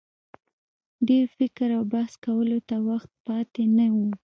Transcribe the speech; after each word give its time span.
ډېر 1.07 1.25
فکر 1.37 1.67
او 1.77 1.83
بحث 1.93 2.13
کولو 2.25 2.59
ته 2.69 2.75
وخت 2.89 3.11
پاته 3.25 3.63
نه 3.77 3.87
وو. 3.95 4.07